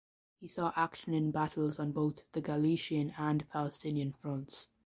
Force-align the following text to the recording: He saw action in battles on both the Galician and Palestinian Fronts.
He 0.39 0.47
saw 0.47 0.73
action 0.75 1.13
in 1.13 1.29
battles 1.29 1.77
on 1.77 1.91
both 1.91 2.23
the 2.31 2.41
Galician 2.41 3.11
and 3.19 3.47
Palestinian 3.51 4.13
Fronts. 4.13 4.67